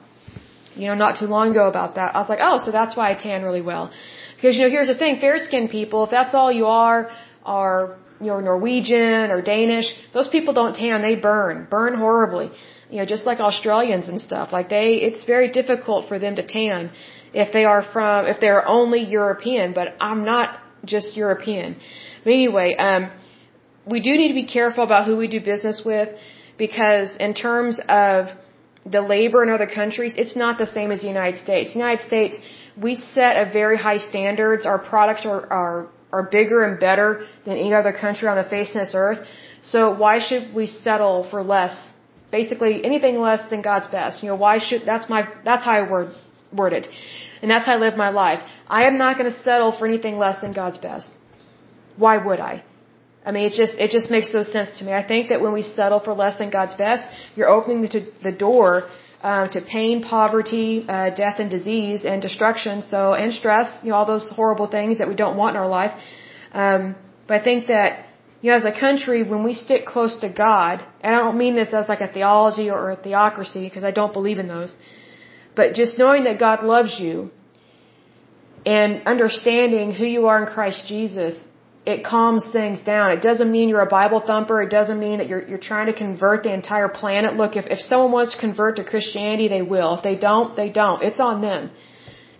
[0.76, 2.14] you know, not too long ago about that.
[2.14, 3.90] I was like, oh, so that's why I tan really well.
[4.37, 7.09] Because, you know, here's the thing, fair-skinned people, if that's all you are,
[7.44, 12.50] are, you know, Norwegian or Danish, those people don't tan, they burn, burn horribly.
[12.90, 14.52] You know, just like Australians and stuff.
[14.52, 16.90] Like they, it's very difficult for them to tan
[17.33, 21.76] if they are from, if they're only European, but I'm not just European.
[22.24, 23.11] But anyway, um,
[23.87, 26.09] we do need to be careful about who we do business with
[26.57, 28.29] because in terms of
[28.85, 31.72] the labor in other countries, it's not the same as the United States.
[31.72, 32.38] The United States,
[32.81, 34.64] we set a very high standards.
[34.64, 38.71] Our products are, are, are bigger and better than any other country on the face
[38.71, 39.27] of this earth.
[39.62, 41.92] So why should we settle for less?
[42.31, 44.23] Basically, anything less than God's best.
[44.23, 46.14] You know, why should, that's my, that's how I word,
[46.53, 46.87] word it.
[47.42, 48.40] And that's how I live my life.
[48.69, 51.11] I am not going to settle for anything less than God's best.
[51.97, 52.64] Why would I?
[53.25, 54.92] I mean, it just it just makes no sense to me.
[54.92, 57.03] I think that when we settle for less than God's best,
[57.35, 58.88] you're opening the, the door
[59.22, 62.85] uh, to pain, poverty, uh, death, and disease, and destruction.
[62.88, 65.68] So and stress, you know, all those horrible things that we don't want in our
[65.68, 65.92] life.
[66.52, 68.07] Um, but I think that
[68.42, 71.57] you know, as a country, when we stick close to God, and I don't mean
[71.57, 74.74] this as like a theology or a theocracy because I don't believe in those,
[75.55, 77.31] but just knowing that God loves you
[78.64, 81.42] and understanding who you are in Christ Jesus
[81.87, 83.12] it calms things down.
[83.16, 84.61] It doesn't mean you're a Bible thumper.
[84.61, 87.37] It doesn't mean that you're you're trying to convert the entire planet.
[87.40, 89.90] Look, if if someone wants to convert to Christianity, they will.
[89.99, 91.01] If they don't, they don't.
[91.09, 91.70] It's on them.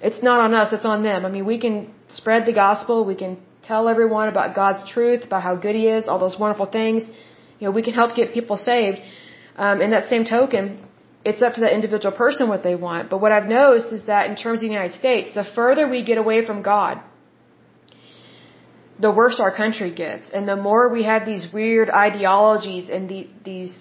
[0.09, 0.73] It's not on us.
[0.77, 1.25] It's on them.
[1.29, 1.77] I mean, we can
[2.09, 3.05] spread the gospel.
[3.13, 3.39] We can
[3.71, 7.03] tell everyone about God's truth, about how good He is, all those wonderful things.
[7.59, 8.99] You know, we can help get people saved.
[9.65, 10.65] Um, in that same token,
[11.25, 13.11] it's up to the individual person what they want.
[13.13, 16.03] But what I've noticed is that in terms of the United States, the further we
[16.11, 17.01] get away from God,
[18.99, 20.31] the worse our country gets.
[20.33, 23.75] And the more we have these weird ideologies and the, these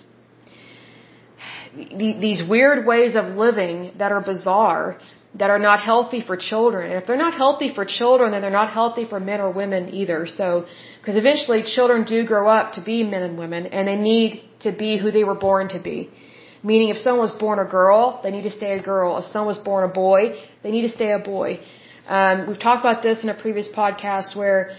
[1.75, 4.97] the, these weird ways of living that are bizarre,
[5.35, 6.91] that are not healthy for children.
[6.91, 9.93] And if they're not healthy for children, then they're not healthy for men or women
[9.93, 10.27] either.
[10.27, 10.65] So,
[10.99, 14.71] because eventually children do grow up to be men and women, and they need to
[14.71, 16.09] be who they were born to be.
[16.63, 19.17] Meaning if someone was born a girl, they need to stay a girl.
[19.17, 21.59] If someone was born a boy, they need to stay a boy.
[22.07, 24.71] Um, we've talked about this in a previous podcast where,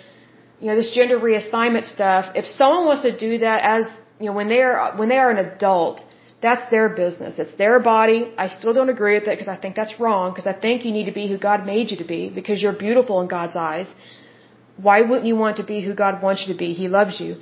[0.60, 3.86] you know, this gender reassignment stuff, if someone wants to do that as,
[4.18, 6.00] you know, when they are, when they are an adult,
[6.42, 7.38] that's their business.
[7.38, 8.32] It's their body.
[8.44, 10.92] I still don't agree with it because I think that's wrong because I think you
[10.92, 13.88] need to be who God made you to be because you're beautiful in God's eyes.
[14.76, 16.72] Why wouldn't you want to be who God wants you to be?
[16.74, 17.36] He loves you.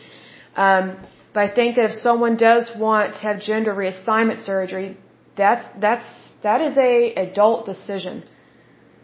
[0.56, 0.84] Um,
[1.32, 4.96] but I think that if someone does want to have gender reassignment surgery,
[5.36, 6.06] that's, that's,
[6.44, 8.22] that is a adult decision.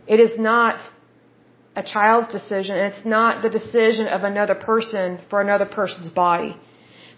[0.06, 0.80] It is not
[1.76, 2.76] a child's decision.
[2.76, 6.56] And it's not the decision of another person for another person's body.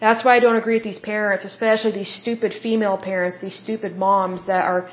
[0.01, 3.97] That's why I don't agree with these parents, especially these stupid female parents, these stupid
[3.97, 4.91] moms that are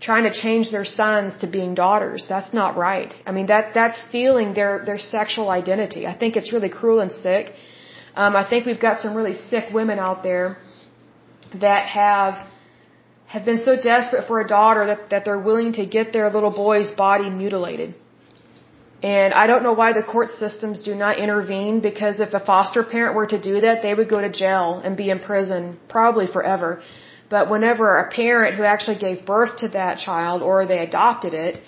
[0.00, 2.26] trying to change their sons to being daughters.
[2.28, 3.12] That's not right.
[3.26, 6.06] I mean, that, that's stealing their, their sexual identity.
[6.06, 7.52] I think it's really cruel and sick.
[8.14, 10.58] Um, I think we've got some really sick women out there
[11.60, 12.34] that have
[13.26, 16.50] have been so desperate for a daughter that, that they're willing to get their little
[16.50, 17.94] boy's body mutilated.
[19.04, 22.82] And I don't know why the court systems do not intervene because if a foster
[22.82, 26.26] parent were to do that, they would go to jail and be in prison probably
[26.36, 26.70] forever.
[27.34, 31.60] But whenever a parent who actually gave birth to that child or they adopted it,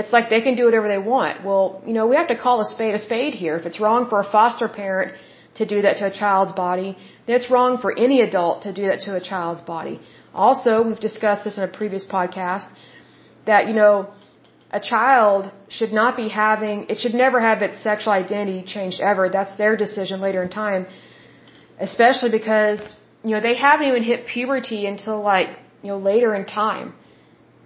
[0.00, 1.44] it's like they can do whatever they want.
[1.48, 3.56] Well, you know, we have to call a spade a spade here.
[3.60, 5.12] If it's wrong for a foster parent
[5.56, 6.96] to do that to a child's body,
[7.26, 10.00] then it's wrong for any adult to do that to a child's body.
[10.34, 12.68] Also, we've discussed this in a previous podcast,
[13.44, 13.94] that, you know,
[14.70, 19.28] a child should not be having, it should never have its sexual identity changed ever.
[19.28, 20.86] That's their decision later in time.
[21.80, 22.80] Especially because,
[23.22, 25.50] you know, they haven't even hit puberty until like,
[25.82, 26.94] you know, later in time.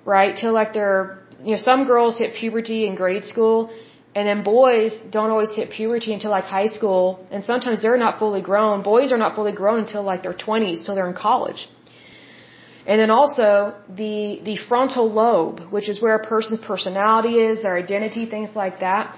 [0.05, 0.37] Right?
[0.37, 3.71] Till like they're, you know, some girls hit puberty in grade school
[4.15, 8.19] and then boys don't always hit puberty until like high school, and sometimes they're not
[8.19, 8.83] fully grown.
[8.83, 11.69] Boys are not fully grown until like their 20s, till they're in college.
[12.87, 17.77] And then also the the frontal lobe, which is where a person's personality is, their
[17.77, 19.17] identity, things like that.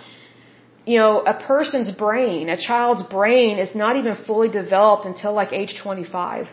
[0.84, 5.52] You know, a person's brain, a child's brain is not even fully developed until like
[5.52, 6.48] age 25.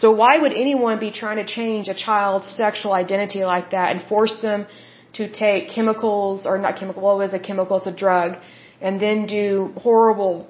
[0.00, 4.02] So why would anyone be trying to change a child's sexual identity like that and
[4.12, 4.66] force them
[5.14, 7.78] to take chemicals or not chemical, what was a chemical?
[7.78, 8.36] It's a drug,
[8.80, 10.48] and then do horrible,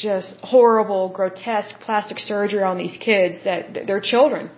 [0.00, 4.50] just horrible, grotesque plastic surgery on these kids that they're children.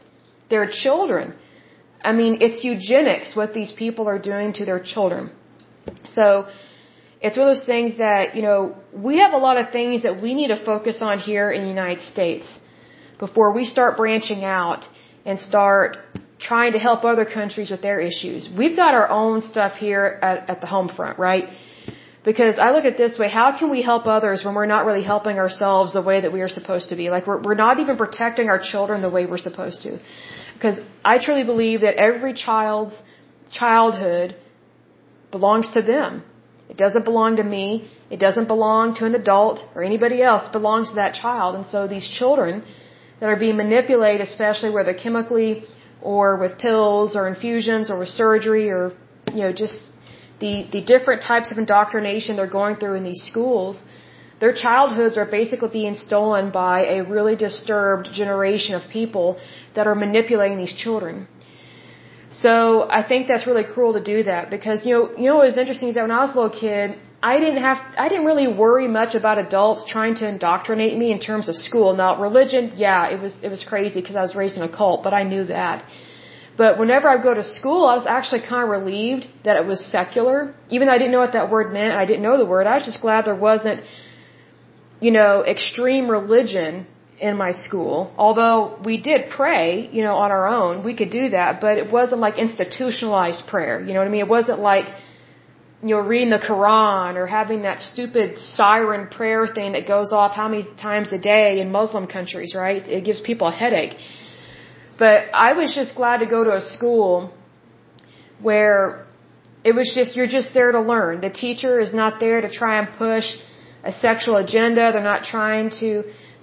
[0.51, 1.35] They're children.
[2.03, 5.31] I mean, it's eugenics what these people are doing to their children.
[6.07, 6.47] So,
[7.21, 10.23] it's one of those things that, you know, we have a lot of things that
[10.23, 12.59] we need to focus on here in the United States
[13.19, 14.89] before we start branching out
[15.27, 15.99] and start
[16.39, 18.49] trying to help other countries with their issues.
[18.61, 21.51] We've got our own stuff here at, at the home front, right?
[22.23, 25.03] Because I look at this way, how can we help others when we're not really
[25.03, 27.09] helping ourselves the way that we are supposed to be?
[27.09, 29.99] Like we're, we're not even protecting our children the way we're supposed to.
[30.55, 33.03] Because I truly believe that every child's
[33.51, 34.37] childhood
[35.31, 36.23] belongs to them.
[36.69, 37.91] It doesn't belong to me.
[38.11, 40.47] It doesn't belong to an adult or anybody else.
[40.49, 41.55] It belongs to that child.
[41.57, 42.65] And so these children
[43.19, 45.65] that are being manipulated, especially where they're chemically
[46.03, 48.93] or with pills or infusions or with surgery or,
[49.35, 49.77] you know, just
[50.41, 53.83] the, the different types of indoctrination they're going through in these schools,
[54.41, 59.39] their childhoods are basically being stolen by a really disturbed generation of people
[59.75, 61.29] that are manipulating these children.
[62.33, 65.47] So I think that's really cruel to do that because, you know, you know what
[65.47, 68.25] was interesting is that when I was a little kid, I didn't have, I didn't
[68.25, 71.95] really worry much about adults trying to indoctrinate me in terms of school.
[71.95, 75.03] Now, religion, yeah, it was, it was crazy because I was raised in a cult,
[75.03, 75.85] but I knew that.
[76.57, 79.85] But whenever I go to school, I was actually kind of relieved that it was
[79.85, 80.55] secular.
[80.69, 82.67] Even though I didn't know what that word meant, I didn't know the word.
[82.67, 83.83] I was just glad there wasn't,
[85.01, 86.87] you know, extreme religion
[87.21, 88.13] in my school.
[88.17, 91.91] Although we did pray, you know, on our own, we could do that, but it
[91.91, 93.81] wasn't like institutionalized prayer.
[93.81, 94.21] You know what I mean?
[94.23, 94.89] It wasn't like,
[95.83, 100.33] you know, reading the Quran or having that stupid siren prayer thing that goes off
[100.33, 102.87] how many times a day in Muslim countries, right?
[102.87, 103.97] It gives people a headache.
[105.03, 107.13] But I was just glad to go to a school
[108.49, 108.81] where
[109.69, 111.15] it was just, you're just there to learn.
[111.29, 113.27] The teacher is not there to try and push
[113.91, 114.83] a sexual agenda.
[114.93, 115.91] They're not trying to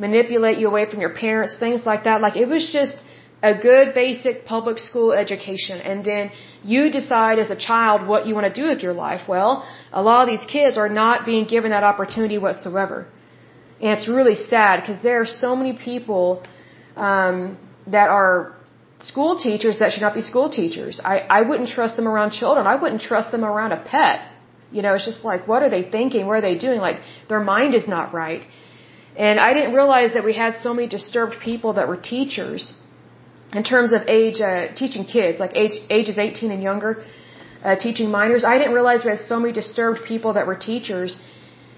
[0.06, 2.18] manipulate you away from your parents, things like that.
[2.26, 2.98] Like it was just,
[3.44, 6.32] a good basic public school education and then
[6.64, 9.28] you decide as a child what you want to do with your life.
[9.28, 9.52] Well,
[9.92, 13.08] a lot of these kids are not being given that opportunity whatsoever.
[13.80, 16.44] And it's really sad because there are so many people
[16.96, 17.60] um,
[17.92, 18.56] that are
[19.00, 21.00] school teachers that should not be school teachers.
[21.04, 22.66] I, I wouldn't trust them around children.
[22.68, 24.22] I wouldn't trust them around a pet.
[24.72, 26.26] You know, it's just like, what are they thinking?
[26.28, 26.80] What are they doing?
[26.80, 28.42] Like, their mind is not right.
[29.16, 32.76] And I didn't realize that we had so many disturbed people that were teachers
[33.54, 37.06] in terms of age, uh, teaching kids, like age, ages 18 and younger,
[37.64, 38.44] uh, teaching minors.
[38.44, 41.20] I didn't realize we had so many disturbed people that were teachers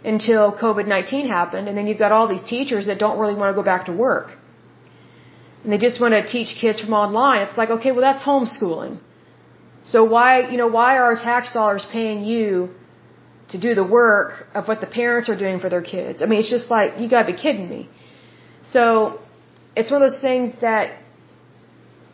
[0.03, 1.68] until COVID-19 happened.
[1.68, 3.93] And then you've got all these teachers that don't really want to go back to
[3.93, 4.38] work.
[5.64, 7.41] And they just want to teach kids from online.
[7.47, 8.99] It's like, okay, well, that's homeschooling.
[9.84, 12.70] So why, you know, why are our tax dollars paying you
[13.49, 16.22] to do the work of what the parents are doing for their kids?
[16.22, 17.89] I mean, it's just like, you gotta be kidding me.
[18.64, 19.20] So,
[19.76, 20.86] it's one of those things that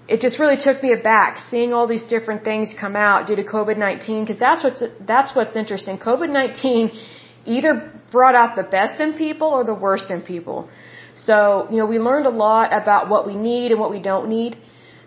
[0.07, 3.43] it just really took me aback seeing all these different things come out due to
[3.43, 4.83] COVID-19 because that's what's
[5.13, 5.97] that's what's interesting.
[5.97, 6.91] COVID-19
[7.45, 10.69] either brought out the best in people or the worst in people.
[11.15, 14.27] So, you know, we learned a lot about what we need and what we don't
[14.29, 14.57] need.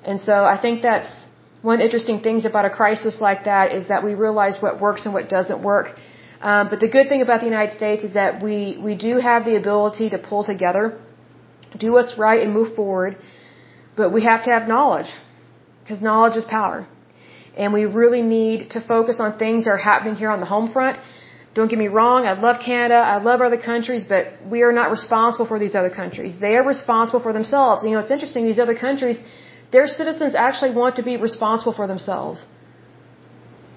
[0.05, 1.13] And so I think that's
[1.63, 5.13] one interesting things about a crisis like that is that we realize what works and
[5.13, 5.99] what doesn't work.
[6.41, 9.45] Um, but the good thing about the United States is that we, we do have
[9.45, 10.99] the ability to pull together,
[11.77, 13.17] do what's right and move forward.
[13.97, 15.11] But we have to have knowledge
[15.83, 16.87] because knowledge is power.
[17.57, 20.73] And we really need to focus on things that are happening here on the home
[20.73, 20.99] front
[21.59, 24.23] don't get me wrong, I love Canada, I love other countries, but
[24.55, 26.33] we are not responsible for these other countries.
[26.47, 27.85] They are responsible for themselves.
[27.85, 29.19] You know, it's interesting, these other countries,
[29.77, 32.45] their citizens actually want to be responsible for themselves.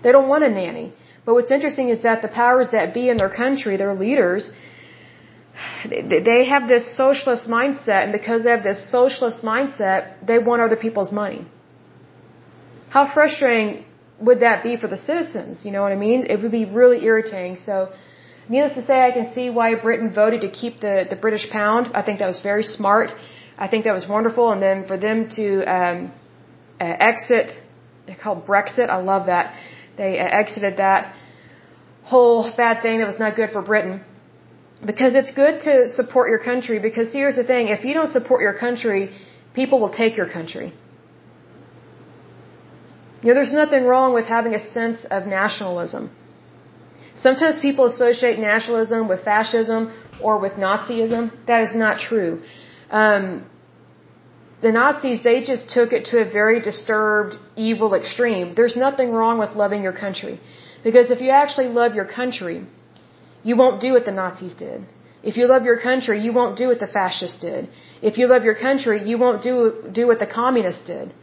[0.04, 0.88] They don't want a nanny.
[1.26, 4.52] But what's interesting is that the powers that be in their country, their leaders,
[6.30, 10.80] they have this socialist mindset, and because they have this socialist mindset, they want other
[10.88, 11.42] people's money.
[12.90, 13.86] How frustrating
[14.28, 15.66] would that be for the citizens?
[15.66, 16.26] You know what I mean?
[16.34, 17.58] It would be really irritating.
[17.66, 17.92] So,
[18.50, 21.92] needless to say, I can see why Britain voted to keep the, the British pound.
[21.94, 23.10] I think that was very smart.
[23.58, 24.52] I think that was wonderful.
[24.52, 25.46] And then for them to
[25.78, 26.12] um,
[26.80, 27.52] uh, exit,
[28.08, 28.90] they called Brexit.
[28.90, 29.56] I love that.
[29.98, 31.16] They uh, exited that
[32.04, 34.02] whole bad thing that was not good for Britain.
[34.86, 36.80] Because it's good to support your country.
[36.80, 39.02] Because here's the thing: if you don't support your country,
[39.54, 40.74] people will take your country.
[43.22, 46.10] You know, there's nothing wrong with having a sense of nationalism.
[47.16, 49.92] Sometimes people associate nationalism with fascism
[50.22, 51.32] or with Nazism.
[51.46, 52.42] That is not true.
[52.90, 53.46] Um,
[54.62, 58.54] the Nazis, they just took it to a very disturbed, evil extreme.
[58.56, 60.40] There's nothing wrong with loving your country.
[60.84, 62.66] Because if you actually love your country,
[63.44, 64.86] you won't do what the Nazis did.
[65.24, 67.70] If you love your country, you won't do what the fascists did.
[68.02, 69.56] If you love your country, you won't do,
[69.92, 71.14] do what the communists did.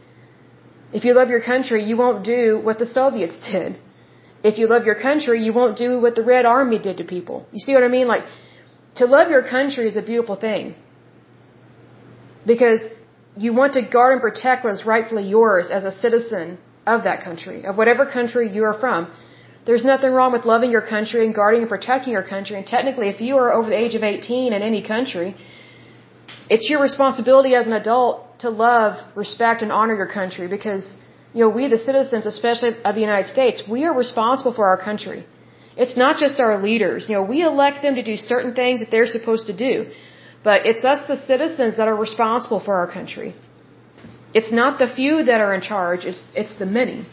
[0.91, 3.79] If you love your country, you won't do what the Soviets did.
[4.43, 7.45] If you love your country, you won't do what the Red Army did to people.
[7.51, 8.07] You see what I mean?
[8.07, 8.23] Like,
[8.95, 10.75] to love your country is a beautiful thing.
[12.45, 12.81] Because
[13.35, 17.23] you want to guard and protect what is rightfully yours as a citizen of that
[17.23, 19.11] country, of whatever country you are from.
[19.65, 22.55] There's nothing wrong with loving your country and guarding and protecting your country.
[22.57, 25.35] And technically, if you are over the age of 18 in any country,
[26.49, 30.85] it's your responsibility as an adult to love, respect, and honor your country because,
[31.33, 34.77] you know, we, the citizens, especially of the United States, we are responsible for our
[34.89, 35.25] country.
[35.77, 37.07] It's not just our leaders.
[37.07, 39.91] You know, we elect them to do certain things that they're supposed to do.
[40.43, 43.35] But it's us, the citizens, that are responsible for our country.
[44.33, 47.05] It's not the few that are in charge, it's, it's the many.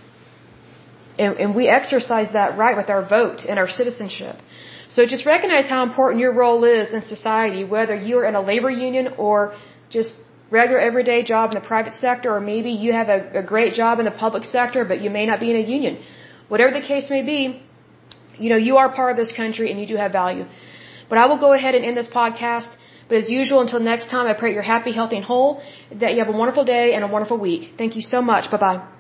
[1.19, 4.37] And, and we exercise that right with our vote and our citizenship.
[4.89, 8.71] So just recognize how important your role is in society, whether you're in a labor
[8.71, 9.55] union or
[9.91, 10.21] just
[10.51, 13.99] regular everyday job in the private sector, or maybe you have a, a great job
[13.99, 15.99] in the public sector, but you may not be in a union.
[16.49, 17.63] Whatever the case may be,
[18.39, 20.47] you know, you are part of this country and you do have value.
[21.09, 22.69] But I will go ahead and end this podcast.
[23.09, 25.63] But as usual, until next time, I pray you're happy, healthy, and whole,
[25.93, 27.75] that you have a wonderful day and a wonderful week.
[27.79, 28.51] Thank you so much.
[28.51, 28.96] Bye bye.